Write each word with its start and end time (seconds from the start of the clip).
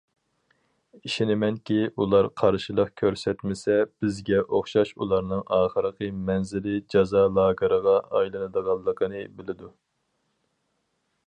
ئىشىنىمەنكى، 1.07 1.75
ئۇلار 2.03 2.29
قارشىلىق 2.41 2.89
كۆرسەتمىسە، 3.01 3.75
بىزگە 4.05 4.41
ئوخشاش 4.47 4.95
ئۇلارنىڭ 4.97 5.45
ئاخىرقى 5.59 6.11
مەنزىلى 6.31 6.75
جازا 6.95 7.23
لاگېرىغا 7.37 7.95
ئايلىنىدىغانلىقىنى 8.07 9.25
بىلىدۇ. 9.37 9.73